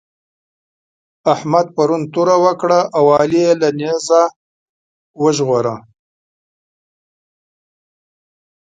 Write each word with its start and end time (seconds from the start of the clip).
احمد 1.33 1.65
پرون 1.75 2.01
توره 2.13 2.35
وکړه 2.45 2.79
او 2.97 3.03
علي 3.17 3.41
يې 3.47 3.53
له 3.61 3.69
نېزه 3.79 4.21
وژغوره. 5.21 5.75